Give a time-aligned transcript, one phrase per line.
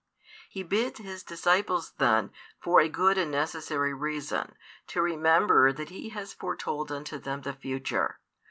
[0.49, 4.55] He bids His disciples then, for a good and necessary reason,
[4.87, 8.19] to remember that He has foretold unto them the future.